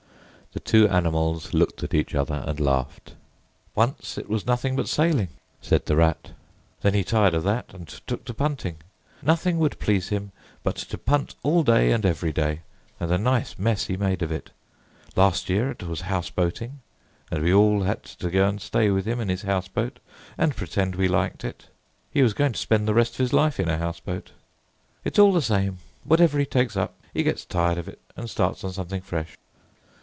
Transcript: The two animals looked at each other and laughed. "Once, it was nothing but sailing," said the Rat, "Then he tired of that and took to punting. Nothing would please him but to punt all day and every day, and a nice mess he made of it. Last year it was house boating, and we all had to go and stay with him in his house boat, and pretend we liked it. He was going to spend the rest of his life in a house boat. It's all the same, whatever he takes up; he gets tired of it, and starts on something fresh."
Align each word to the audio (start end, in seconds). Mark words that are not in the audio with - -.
The 0.53 0.59
two 0.59 0.85
animals 0.89 1.53
looked 1.53 1.81
at 1.81 1.93
each 1.93 2.13
other 2.13 2.43
and 2.45 2.59
laughed. 2.59 3.13
"Once, 3.73 4.17
it 4.17 4.27
was 4.29 4.45
nothing 4.45 4.75
but 4.75 4.89
sailing," 4.89 5.29
said 5.61 5.85
the 5.85 5.95
Rat, 5.95 6.31
"Then 6.81 6.93
he 6.93 7.05
tired 7.05 7.33
of 7.33 7.43
that 7.43 7.73
and 7.73 7.87
took 8.05 8.25
to 8.25 8.33
punting. 8.33 8.75
Nothing 9.21 9.59
would 9.59 9.79
please 9.79 10.09
him 10.09 10.33
but 10.61 10.75
to 10.75 10.97
punt 10.97 11.35
all 11.41 11.63
day 11.63 11.93
and 11.93 12.05
every 12.05 12.33
day, 12.33 12.63
and 12.99 13.09
a 13.13 13.17
nice 13.17 13.57
mess 13.57 13.85
he 13.85 13.95
made 13.95 14.21
of 14.21 14.29
it. 14.29 14.49
Last 15.15 15.47
year 15.49 15.71
it 15.71 15.83
was 15.83 16.01
house 16.01 16.29
boating, 16.29 16.81
and 17.31 17.41
we 17.41 17.53
all 17.53 17.83
had 17.83 18.03
to 18.03 18.29
go 18.29 18.49
and 18.49 18.61
stay 18.61 18.89
with 18.89 19.05
him 19.05 19.21
in 19.21 19.29
his 19.29 19.43
house 19.43 19.69
boat, 19.69 19.99
and 20.37 20.53
pretend 20.53 20.95
we 20.97 21.07
liked 21.07 21.45
it. 21.45 21.67
He 22.11 22.21
was 22.21 22.33
going 22.33 22.51
to 22.51 22.59
spend 22.59 22.89
the 22.89 22.93
rest 22.93 23.13
of 23.13 23.19
his 23.19 23.31
life 23.31 23.57
in 23.57 23.69
a 23.69 23.77
house 23.77 24.01
boat. 24.01 24.31
It's 25.05 25.17
all 25.17 25.31
the 25.31 25.41
same, 25.41 25.77
whatever 26.03 26.37
he 26.37 26.45
takes 26.45 26.75
up; 26.75 26.93
he 27.13 27.23
gets 27.23 27.45
tired 27.45 27.77
of 27.77 27.87
it, 27.87 28.01
and 28.17 28.29
starts 28.29 28.65
on 28.65 28.73
something 28.73 28.99
fresh." 28.99 29.37